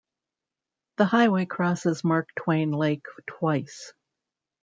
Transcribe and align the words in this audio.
The 0.97 1.05
highway 1.05 1.45
crosses 1.45 2.03
Mark 2.03 2.29
Twain 2.35 2.71
Lake 2.71 3.05
twice. 3.27 3.93